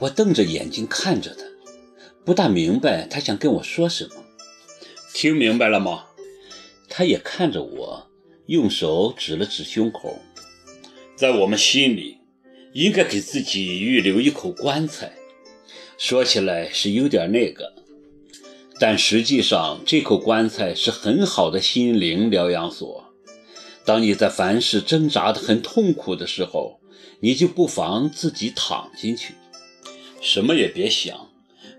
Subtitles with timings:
[0.00, 1.44] 我瞪着眼睛看着他，
[2.24, 4.24] 不大明白他想跟我说什么。
[5.14, 6.06] 听明白了吗？
[6.88, 8.10] 他也看着我，
[8.46, 10.20] 用手指了指胸口。
[11.14, 12.18] 在我们心里，
[12.72, 15.12] 应该给自己预留一口棺材。
[15.96, 17.74] 说起来是有点那个，
[18.80, 23.14] 但实际上这口棺材是很好的心灵疗养所。
[23.84, 26.80] 当你在凡事挣扎的很痛苦的时候，
[27.20, 29.34] 你就不妨自己躺进去，
[30.22, 31.30] 什么也别想，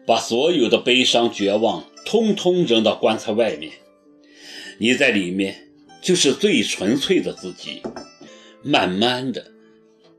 [0.06, 3.72] 把所有的悲伤、绝望通通扔到棺材外面。
[4.80, 5.70] 你在里面
[6.02, 7.82] 就是最纯粹的自己。
[8.62, 9.52] 慢慢的，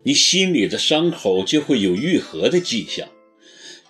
[0.05, 3.09] 你心里的伤口就会有愈合的迹象。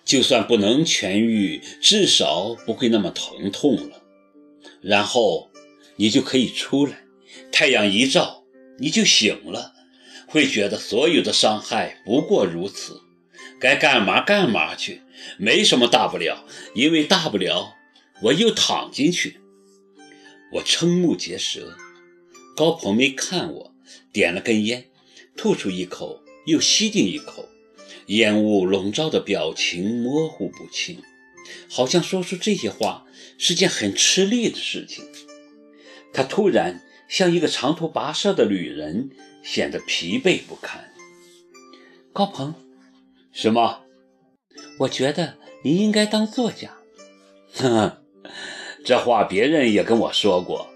[0.04, 4.02] 就算不能痊愈，至少不会那么疼痛了。
[4.82, 5.48] 然后
[5.96, 7.04] 你就可以出来，
[7.50, 8.44] 太阳一照，
[8.78, 9.72] 你就醒了。
[10.26, 13.00] 会觉得所有的伤害不过如此，
[13.64, 15.00] 该干嘛干嘛去，
[15.38, 16.44] 没什么大不了。
[16.74, 17.76] 因为大不了，
[18.24, 19.40] 我又躺进去。
[20.52, 21.74] 我瞠目结舌。
[22.54, 23.74] 高鹏没看我，
[24.12, 24.90] 点了根烟，
[25.34, 27.48] 吐出一口，又吸进一口，
[28.08, 31.02] 烟雾笼罩的表情模糊不清，
[31.70, 33.06] 好像说出这些话
[33.38, 35.06] 是件很吃力的事情。
[36.12, 39.08] 他突然像一个长途跋涉的旅人。
[39.44, 40.90] 显得疲惫不堪。
[42.14, 42.54] 高鹏，
[43.34, 43.82] 什么？
[44.78, 46.78] 我觉得你应该当作家。
[47.52, 48.02] 呵呵，
[48.84, 50.68] 这话别人也跟我说过。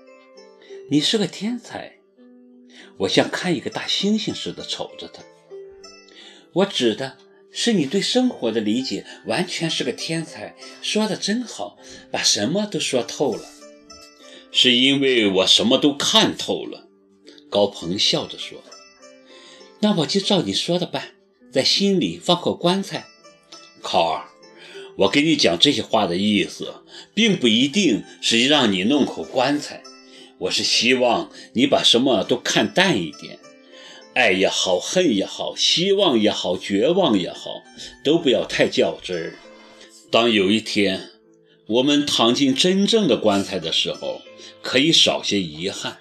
[0.90, 1.98] 你是个天才。
[2.98, 5.22] 我像看一个大猩猩似的瞅着他。
[6.52, 7.16] 我指的
[7.52, 10.56] 是你对生活的理解完全是个天才。
[10.82, 11.78] 说的真好，
[12.10, 13.48] 把什么都说透了。
[14.50, 16.88] 是因为我什么都看透了。
[17.48, 18.64] 高鹏笑着说
[19.78, 21.14] ：“那我就照你说的办，
[21.50, 23.06] 在心里放口棺材。”
[23.80, 24.28] 考儿，
[24.96, 26.74] 我跟你讲这些话的意思，
[27.14, 29.82] 并不一定是让你弄口棺材。
[30.38, 33.38] 我是希望你把什么都看淡一点，
[34.14, 37.62] 爱也好，恨也好，希望也好，绝望也好，
[38.04, 39.38] 都不要太较真儿。
[40.10, 41.10] 当有一天
[41.66, 44.22] 我们躺进真正的棺材的时候，
[44.62, 45.98] 可以少些遗憾。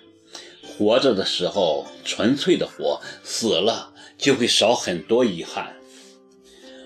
[0.62, 5.76] 活着的时候纯粹的活，死了就会少很多遗憾。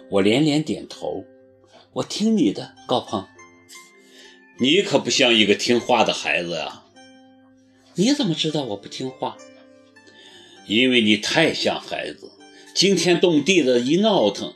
[0.09, 1.25] 我连连点头，
[1.93, 3.25] 我听你的，高鹏。
[4.59, 6.85] 你可不像一个听话的孩子啊。
[7.95, 9.37] 你怎么知道我不听话？
[10.67, 12.31] 因为你太像孩子，
[12.75, 14.53] 惊天动地的一闹腾，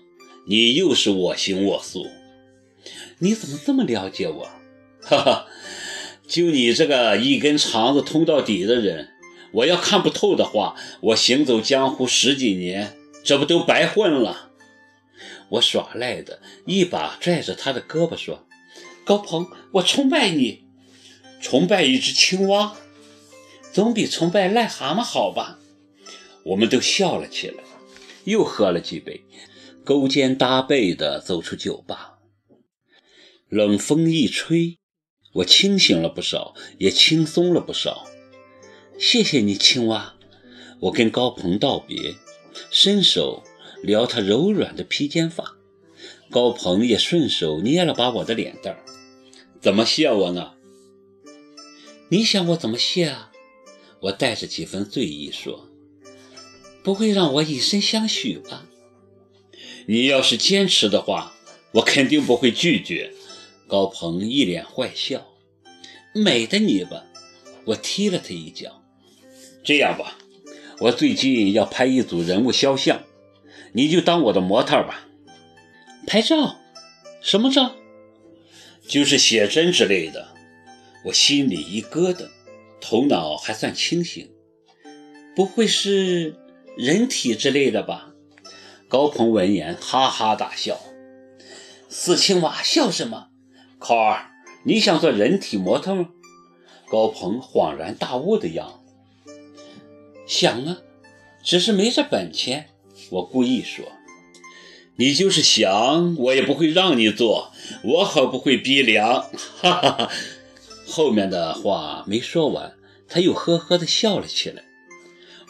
[0.47, 2.07] 你又是我行我素。
[3.19, 4.49] 你怎么这么了解我？
[5.01, 5.47] 哈哈，
[6.27, 9.09] 就你这个一根肠子通到底的人。
[9.51, 14.51] 我要看不透的话，我行走江湖十几年，这不都白混了？
[15.49, 18.47] 我耍赖的一把拽着他的胳膊说
[19.05, 20.65] ：“高鹏，我崇拜你，
[21.41, 22.75] 崇拜一只青蛙，
[23.71, 25.59] 总比崇拜癞蛤蟆好吧？”
[26.45, 27.63] 我们都笑了起来，
[28.25, 29.23] 又喝了几杯，
[29.83, 32.19] 勾肩搭背的走出酒吧。
[33.49, 34.77] 冷风一吹，
[35.35, 38.07] 我清醒了不少，也轻松了不少。
[38.97, 40.15] 谢谢你，青蛙。
[40.79, 42.15] 我跟高鹏道别，
[42.71, 43.43] 伸手
[43.83, 45.55] 撩他柔软的披肩发。
[46.29, 48.83] 高鹏也顺手捏了把我的脸蛋儿。
[49.61, 50.53] 怎么谢我呢？
[52.09, 53.31] 你想我怎么谢啊？
[54.01, 55.67] 我带着几分醉意说
[56.83, 58.65] ：“不会让我以身相许吧？”
[59.87, 61.33] 你要是坚持的话，
[61.73, 63.13] 我肯定不会拒绝。
[63.67, 65.27] 高鹏一脸坏笑。
[66.13, 67.03] 美的你吧！
[67.65, 68.83] 我踢了他一脚。
[69.65, 70.15] 这样吧，
[70.79, 73.01] 我最近要拍一组人物肖像，
[73.73, 75.07] 你就当我的模特吧。
[76.05, 76.57] 拍照？
[77.19, 77.75] 什么照？
[78.87, 80.27] 就是写真之类的。
[81.05, 82.29] 我心里一咯噔，
[82.79, 84.29] 头脑还算清醒。
[85.35, 86.35] 不会是
[86.77, 88.11] 人体之类的吧？
[88.87, 90.79] 高鹏闻言哈哈大笑。
[91.89, 93.29] 死青蛙，笑什么？
[93.79, 94.29] 考儿，
[94.63, 96.09] 你想做人体模特吗？
[96.87, 98.84] 高鹏恍然大悟的样子。
[100.25, 100.77] 想啊，
[101.43, 102.69] 只是没这本钱。
[103.11, 103.85] 我故意说
[104.97, 107.51] ：“你就是想，我也不会让你做，
[107.83, 109.29] 我可不会逼良。”
[109.61, 110.11] 哈哈哈。
[110.87, 112.73] 后面的话没说完，
[113.07, 114.63] 他又呵呵地笑了起来。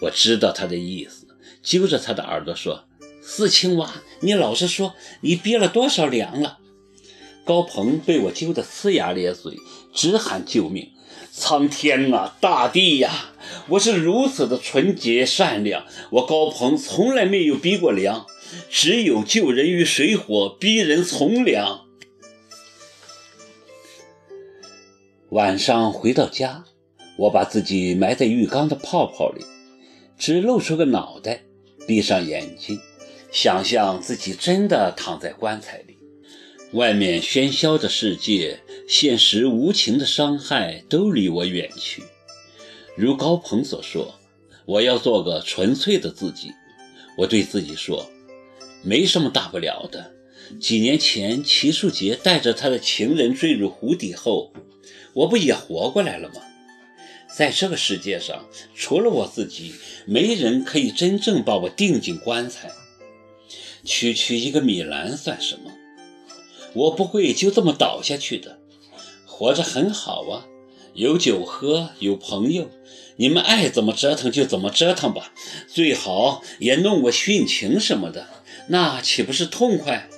[0.02, 1.28] 我知道他的意思，
[1.62, 2.86] 揪着他的耳朵说
[3.24, 6.60] ：“四青蛙，你老实说，你逼了多少粮了？”
[7.46, 9.56] 高鹏被我揪得呲牙咧嘴，
[9.94, 10.92] 直喊救命。
[11.38, 13.34] 苍天啊，大地呀！
[13.68, 18.26] 我是如此的纯洁善良，我高鹏从来没有逼过良，
[18.70, 21.82] 只有救人于水火，逼人从良。
[25.30, 26.64] 晚上回到家，
[27.18, 29.44] 我把自己埋在浴缸的泡泡里，
[30.18, 31.44] 只露出个脑袋，
[31.86, 32.80] 闭上眼睛，
[33.30, 35.85] 想象自己真的躺在棺材里。
[36.76, 42.04] 外面喧嚣的世界，现实无情的伤害都离我远去。
[42.98, 44.20] 如高鹏所说，
[44.66, 46.52] 我要做个纯粹的自己。
[47.18, 48.12] 我对自己说，
[48.84, 50.12] 没什么大不了的。
[50.60, 54.52] 几年前，齐树杰带着他的情人坠入湖底后，
[55.14, 56.42] 我不也活过来了吗？
[57.34, 59.76] 在这个世界上，除了我自己，
[60.06, 62.70] 没人可以真正把我钉进棺材。
[63.86, 65.72] 区区一个米兰算什么？
[66.76, 68.60] 我不会就这么倒下去的，
[69.26, 70.46] 活着很好啊，
[70.94, 72.70] 有酒喝，有朋友，
[73.16, 75.34] 你们爱怎么折腾就怎么折腾吧，
[75.68, 78.28] 最好也弄个殉情什么的，
[78.68, 80.10] 那岂不是痛快？